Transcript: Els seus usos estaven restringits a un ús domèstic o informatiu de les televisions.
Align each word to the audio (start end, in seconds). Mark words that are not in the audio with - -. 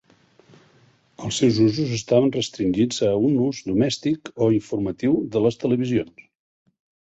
Els 1.27 1.37
seus 1.41 1.59
usos 1.65 1.91
estaven 1.97 2.33
restringits 2.37 3.03
a 3.09 3.11
un 3.29 3.37
ús 3.51 3.61
domèstic 3.69 4.35
o 4.47 4.51
informatiu 4.59 5.23
de 5.37 5.47
les 5.49 5.65
televisions. 5.67 6.29